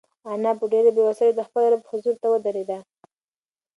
انا 0.33 0.51
په 0.59 0.65
ډېرې 0.71 0.91
بېوسۍ 0.95 1.17
سره 1.31 1.37
د 1.37 1.41
خپل 1.47 1.63
رب 1.71 1.83
حضور 1.91 2.15
ته 2.21 2.27
ودرېده. 2.31 2.79